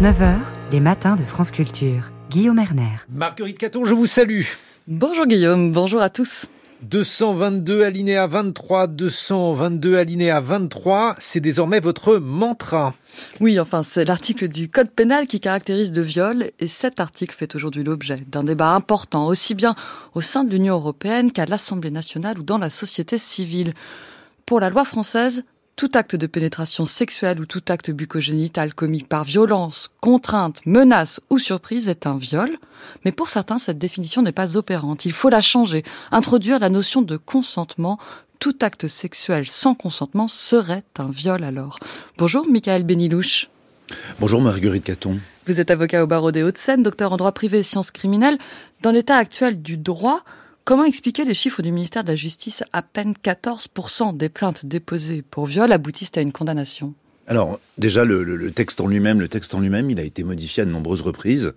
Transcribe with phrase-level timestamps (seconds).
[0.00, 0.38] 9h,
[0.72, 2.10] les matins de France Culture.
[2.30, 2.96] Guillaume Erner.
[3.10, 4.44] Marguerite Caton, je vous salue.
[4.88, 6.46] Bonjour Guillaume, bonjour à tous.
[6.80, 12.94] 222 alinéa 23, 222 alinéa 23, c'est désormais votre mantra.
[13.40, 17.54] Oui, enfin, c'est l'article du Code pénal qui caractérise le viol et cet article fait
[17.54, 19.74] aujourd'hui l'objet d'un débat important, aussi bien
[20.14, 23.74] au sein de l'Union européenne qu'à l'Assemblée nationale ou dans la société civile.
[24.46, 25.44] Pour la loi française,
[25.80, 31.38] tout acte de pénétration sexuelle ou tout acte bucogénital commis par violence, contrainte, menace ou
[31.38, 32.50] surprise est un viol.
[33.06, 35.06] Mais pour certains, cette définition n'est pas opérante.
[35.06, 37.98] Il faut la changer, introduire la notion de consentement.
[38.40, 41.78] Tout acte sexuel sans consentement serait un viol alors.
[42.18, 43.48] Bonjour Michael Benilouche.
[44.18, 45.18] Bonjour Marguerite Caton.
[45.46, 48.36] Vous êtes avocat au barreau des Hauts-de-Seine, docteur en droit privé et sciences criminelles.
[48.82, 50.24] Dans l'état actuel du droit,
[50.70, 55.20] Comment expliquer les chiffres du ministère de la Justice À peine 14% des plaintes déposées
[55.20, 56.94] pour viol aboutissent à une condamnation?
[57.26, 60.66] Alors déjà le, texte en lui-même, le texte en lui-même, il a été modifié à
[60.66, 61.52] de nombreuses reprises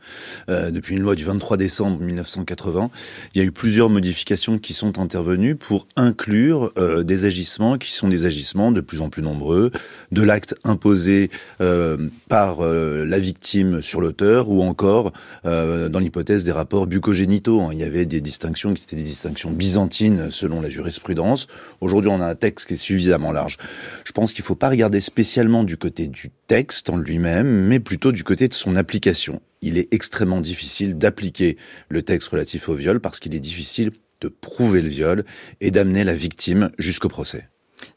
[0.50, 2.92] euh, depuis une loi du 23 décembre 1980.
[3.34, 7.92] Il y a eu plusieurs modifications qui sont intervenues pour inclure euh, des agissements qui
[7.92, 9.72] sont des agissements de plus en plus nombreux,
[10.12, 11.98] de l'acte imposé euh,
[12.30, 15.12] par la victime sur l'auteur ou encore
[15.44, 17.62] dans l'hypothèse des rapports bucogénitaux.
[17.62, 17.70] Hein.
[17.74, 21.48] Il y avait des distinctions qui étaient des distinctions byzantines selon la jurisprudence.
[21.82, 23.58] Aujourd'hui, on a un texte qui est suffisamment large.
[24.06, 27.80] Je pense qu'il ne faut pas regarder spécialement du côté du texte en lui-même, mais
[27.80, 29.40] plutôt du côté de son application.
[29.62, 31.58] Il est extrêmement difficile d'appliquer
[31.90, 35.24] le texte relatif au viol parce qu'il est difficile de prouver le viol
[35.62, 37.50] et d'amener la victime jusqu'au procès.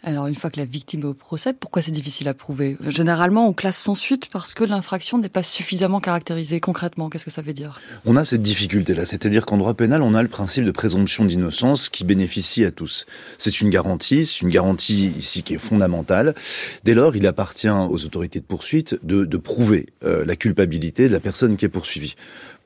[0.03, 2.77] Alors, une fois que la victime est au procès, pourquoi c'est difficile à prouver?
[2.87, 6.61] Généralement, on classe sans suite parce que l'infraction n'est pas suffisamment caractérisée.
[6.61, 7.81] Concrètement, qu'est-ce que ça veut dire?
[8.05, 11.89] On a cette difficulté-là, c'est-à-dire qu'en droit pénal, on a le principe de présomption d'innocence
[11.89, 13.07] qui bénéficie à tous.
[13.39, 16.35] C'est une garantie, c'est une garantie ici qui est fondamentale.
[16.85, 21.13] Dès lors, il appartient aux autorités de poursuite de, de prouver euh, la culpabilité de
[21.13, 22.15] la personne qui est poursuivie.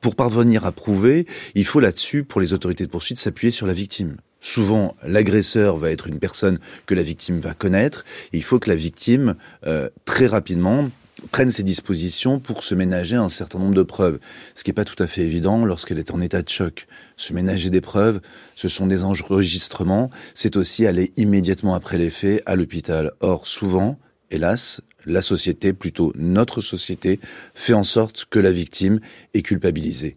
[0.00, 3.74] Pour parvenir à prouver, il faut là-dessus, pour les autorités de poursuite, s'appuyer sur la
[3.74, 4.16] victime.
[4.40, 8.04] Souvent, l'agresseur va être une personne que la victime va connaître.
[8.32, 10.90] il faut que la victime, euh, très rapidement,
[11.30, 14.18] prenne ses dispositions pour se ménager un certain nombre de preuves.
[14.54, 16.86] Ce qui n'est pas tout à fait évident lorsqu'elle est en état de choc.
[17.16, 18.20] Se ménager des preuves,
[18.56, 23.12] ce sont des enregistrements, c'est aussi aller immédiatement après les faits à l'hôpital.
[23.20, 23.98] Or, souvent,
[24.30, 27.20] hélas, la société, plutôt notre société,
[27.54, 29.00] fait en sorte que la victime
[29.34, 30.16] est culpabilisée.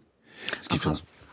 [0.60, 0.90] Ce qui fait...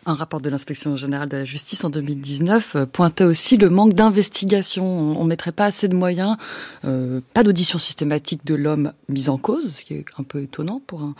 [0.08, 3.94] Un rapport de l'inspection générale de la justice en 2019 euh, pointait aussi le manque
[3.94, 4.84] d'investigation.
[4.84, 6.38] On, ne mettrait pas assez de moyens,
[6.86, 10.82] euh, pas d'audition systématique de l'homme mis en cause, ce qui est un peu étonnant
[10.88, 11.14] pour un,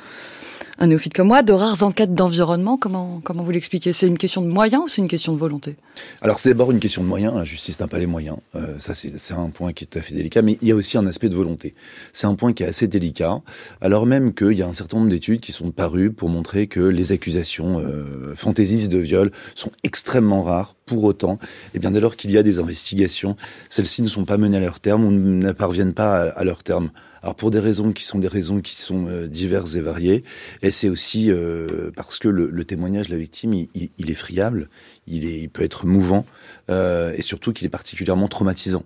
[0.80, 2.76] un néophyte comme moi, de rares enquêtes d'environnement.
[2.76, 3.94] Comment, comment vous l'expliquez?
[3.94, 5.78] C'est une question de moyens ou c'est une question de volonté?
[6.24, 7.36] Alors c'est d'abord une question de moyens.
[7.36, 8.38] La justice n'a pas les moyens.
[8.56, 10.42] Euh, ça c'est un point qui est tout à fait délicat.
[10.42, 11.76] Mais il y a aussi un aspect de volonté.
[12.14, 13.42] C'est un point qui est assez délicat.
[13.80, 16.80] Alors même qu'il y a un certain nombre d'études qui sont parues pour montrer que
[16.80, 20.76] les accusations euh, fantaisistes de viol sont extrêmement rares.
[20.92, 21.38] Pour autant, et
[21.76, 23.38] eh bien dès lors qu'il y a des investigations,
[23.70, 26.92] celles-ci ne sont pas menées à leur terme ou ne parviennent pas à, leur terme.
[27.22, 30.26] Alors pour des raisons qui sont des raisons qui sont euh, diverses et variées,
[30.62, 34.68] et c'est aussi euh, parce que le, témoignage de la victime, il, est friable,
[35.08, 36.26] il, peut être mouvant,
[36.70, 38.84] euh, et surtout qu'il est particulièrement traumatisant.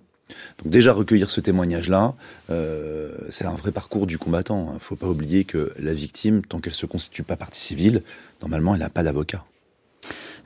[0.62, 2.14] Donc déjà recueillir ce témoignage-là,
[3.30, 4.68] c'est un vrai parcours du combattant.
[4.70, 8.04] Il ne faut pas oublier que la victime, tant qu'elle se constitue pas partie civile,
[8.42, 9.44] normalement elle n'a pas d'avocat.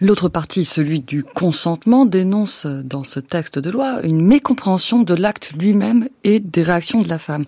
[0.03, 5.53] L'autre partie, celui du consentement, dénonce dans ce texte de loi une mécompréhension de l'acte
[5.53, 7.45] lui-même et des réactions de la femme.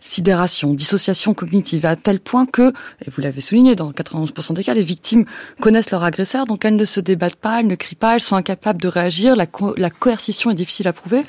[0.00, 2.72] Sidération, dissociation cognitive, à tel point que,
[3.06, 5.26] et vous l'avez souligné, dans 91% des cas, les victimes
[5.60, 8.34] connaissent leur agresseur, donc elles ne se débattent pas, elles ne crient pas, elles sont
[8.34, 9.46] incapables de réagir, la,
[9.76, 11.22] la coercition est difficile à prouver.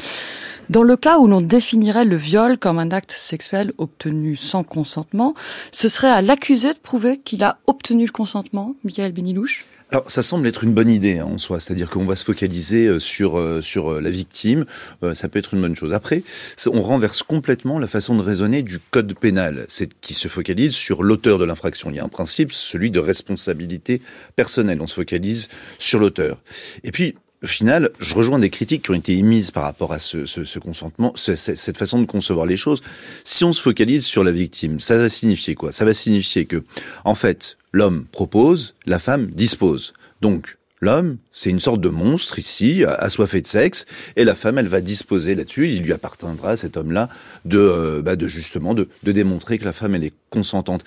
[0.71, 5.35] Dans le cas où l'on définirait le viol comme un acte sexuel obtenu sans consentement,
[5.71, 10.23] ce serait à l'accusé de prouver qu'il a obtenu le consentement, Michael Benilouche alors, ça
[10.23, 13.37] semble être une bonne idée hein, en soi, c'est-à-dire qu'on va se focaliser euh, sur
[13.37, 14.65] euh, sur euh, la victime.
[15.13, 15.93] ça peut être une bonne chose.
[15.93, 16.23] Après,
[16.65, 21.03] on renverse complètement la façon de raisonner du code pénal, c'est qui se focalise sur
[21.03, 21.91] l'auteur de l'infraction.
[21.91, 24.01] Il y a un principe, celui de responsabilité
[24.35, 24.81] personnelle.
[24.81, 25.47] On se focalise
[25.77, 26.41] sur l'auteur.
[26.83, 27.13] Et puis,
[27.43, 30.43] au final, je rejoins des critiques qui ont été émises par rapport à ce, ce,
[30.43, 32.81] ce consentement, cette façon de concevoir les choses.
[33.25, 35.71] Si on se focalise sur la victime, ça va signifier quoi?
[35.71, 36.63] Ça va signifier que,
[37.05, 39.93] en fait, L'homme propose, la femme dispose.
[40.21, 43.85] Donc, L'homme, c'est une sorte de monstre ici, assoiffé de sexe,
[44.17, 45.69] et la femme, elle va disposer là-dessus.
[45.69, 47.07] Il lui appartiendra à cet homme-là
[47.45, 50.83] de, euh, bah justement de, démontrer que la femme, elle est consentante.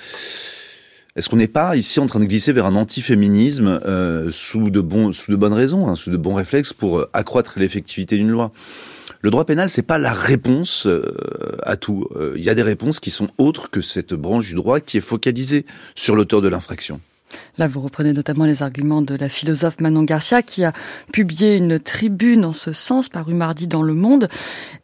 [1.16, 4.84] Est-ce qu'on n'est pas ici en train de glisser vers un antiféminisme euh, sous de
[5.14, 8.52] sous bonnes raisons, hein, sous de bons réflexes pour euh, accroître l'effectivité d'une loi?
[9.22, 11.02] Le droit pénal, c'est pas la réponse euh,
[11.62, 12.06] à tout.
[12.16, 14.98] Euh, il y a des réponses qui sont autres que cette branche du droit qui
[14.98, 17.00] est focalisée sur l'auteur de l'infraction.
[17.58, 20.72] Là, vous reprenez notamment les arguments de la philosophe Manon Garcia qui a
[21.12, 24.28] publié une tribune en ce sens, paru mardi dans Le Monde,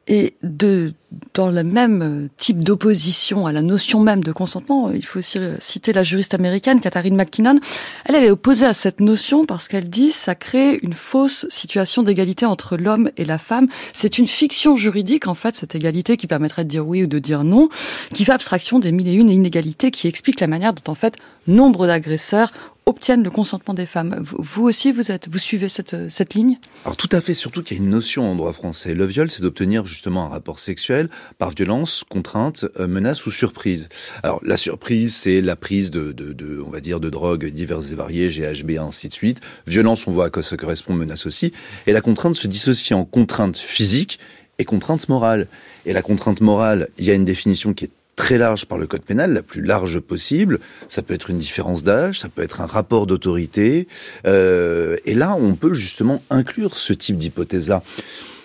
[0.09, 0.93] et de,
[1.35, 5.93] dans le même type d'opposition à la notion même de consentement, il faut aussi citer
[5.93, 7.61] la juriste américaine Katharine McKinnon.
[8.05, 12.03] Elle, elle est opposée à cette notion parce qu'elle dit ça crée une fausse situation
[12.03, 13.69] d'égalité entre l'homme et la femme.
[13.93, 17.19] C'est une fiction juridique, en fait, cette égalité qui permettrait de dire oui ou de
[17.19, 17.69] dire non,
[18.13, 21.17] qui fait abstraction des mille et une inégalités qui expliquent la manière dont, en fait,
[21.47, 22.51] nombre d'agresseurs
[22.87, 24.25] obtiennent le consentement des femmes.
[24.27, 26.59] Vous aussi, vous êtes, vous suivez cette, cette ligne?
[26.85, 28.95] Alors tout à fait, surtout qu'il y a une notion en droit français.
[28.95, 31.09] Le viol, c'est d'obtenir justement un rapport sexuel
[31.39, 33.89] par violence, contrainte, euh, menace ou surprise.
[34.23, 37.95] Alors la surprise, c'est la prise de, de, on va dire, de drogues diverses et
[37.95, 39.41] variées, GHB, ainsi de suite.
[39.67, 41.53] Violence, on voit à quoi ça correspond, menace aussi.
[41.87, 44.19] Et la contrainte se dissocie en contrainte physique
[44.59, 45.47] et contrainte morale.
[45.87, 48.87] Et la contrainte morale, il y a une définition qui est très large par le
[48.87, 50.61] code pénal, la plus large possible.
[50.89, 53.89] Ça peut être une différence d'âge, ça peut être un rapport d'autorité.
[54.27, 57.83] Euh, et là, on peut justement inclure ce type d'hypothèse-là.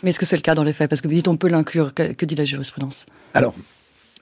[0.03, 0.89] Mais est-ce que c'est le cas dans les faits?
[0.89, 1.93] Parce que vous dites on peut l'inclure.
[1.93, 3.05] Que, que, dit la jurisprudence?
[3.33, 3.53] Alors.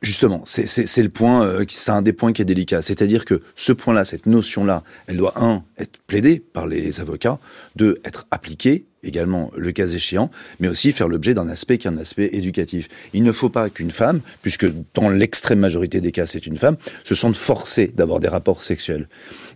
[0.02, 2.82] Justement, c'est le point, euh, c'est un des points qui est délicat.
[2.82, 7.40] C'est-à-dire que ce point-là, cette notion-là, elle doit un être plaidée par les avocats,
[7.76, 11.92] deux être appliquée également le cas échéant, mais aussi faire l'objet d'un aspect qui est
[11.92, 12.88] un aspect éducatif.
[13.14, 16.78] Il ne faut pas qu'une femme, puisque dans l'extrême majorité des cas c'est une femme,
[17.04, 19.08] se sente forcée d'avoir des rapports sexuels.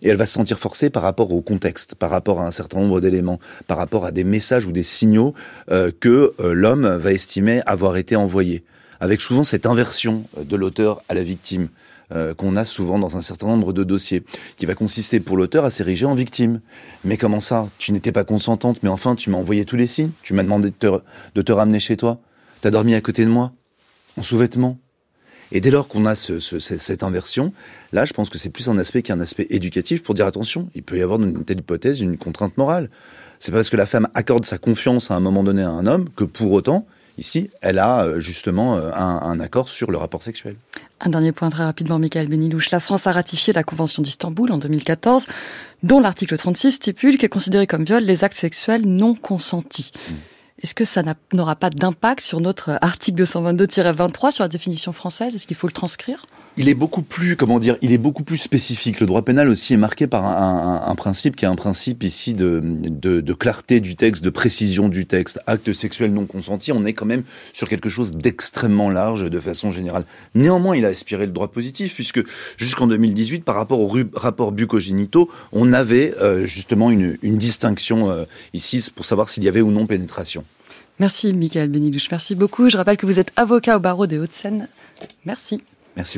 [0.01, 2.79] Et elle va se sentir forcée par rapport au contexte, par rapport à un certain
[2.79, 5.33] nombre d'éléments, par rapport à des messages ou des signaux
[5.71, 8.63] euh, que euh, l'homme va estimer avoir été envoyés,
[8.99, 11.69] avec souvent cette inversion de l'auteur à la victime.
[12.11, 14.23] Euh, qu'on a souvent dans un certain nombre de dossiers,
[14.57, 16.59] qui va consister pour l'auteur à s'ériger en victime.
[17.03, 17.67] Mais comment ça?
[17.77, 20.71] Tu n'étais pas consentante, mais enfin tu m'as envoyé tous les signes, tu m'as demandé
[20.71, 22.19] de te, ramener chez toi,
[22.61, 23.51] t'as dormi à côté de moi,
[24.17, 24.79] en sous-vêtements.
[25.51, 27.53] Et dès lors qu'on a ce, ce, cette inversion,
[27.91, 30.81] là, je pense que c'est plus un aspect qu'un aspect éducatif pour dire attention, il
[30.81, 32.89] peut y avoir une telle hypothèse une contrainte morale.
[33.37, 36.09] C'est parce que la femme accorde sa confiance à un moment donné à un homme
[36.15, 36.87] que pour autant,
[37.19, 40.55] Ici, elle a euh, justement euh, un, un, accord sur le rapport sexuel.
[41.01, 42.71] Un dernier point très rapidement, Michael Benilouche.
[42.71, 45.27] La France a ratifié la Convention d'Istanbul en 2014,
[45.83, 49.91] dont l'article 36 stipule qu'est considéré comme viol les actes sexuels non consentis.
[49.93, 50.13] Mmh.
[50.63, 55.35] Est-ce que ça n'aura pas d'impact sur notre article 222-23 sur la définition française?
[55.35, 56.25] Est-ce qu'il faut le transcrire?
[56.59, 58.99] Il est beaucoup plus, comment dire, il est beaucoup plus spécifique.
[58.99, 62.03] Le droit pénal aussi est marqué par un, un, un principe qui est un principe
[62.03, 65.39] ici de, de, de, clarté du texte, de précision du texte.
[65.47, 67.23] Acte sexuel non consenti, on est quand même
[67.53, 70.03] sur quelque chose d'extrêmement large de façon générale.
[70.35, 72.21] Néanmoins, il a aspiré le droit positif puisque
[72.57, 78.25] jusqu'en 2018, par rapport au rapport bucogénitaux, on avait euh, justement une, une distinction euh,
[78.53, 80.43] ici pour savoir s'il y avait ou non pénétration.
[80.99, 82.11] Merci, Michael Benidouche.
[82.11, 82.69] Merci beaucoup.
[82.69, 84.67] Je rappelle que vous êtes avocat au barreau des Hauts-de-Seine.
[85.25, 85.61] Merci.
[85.95, 86.17] Merci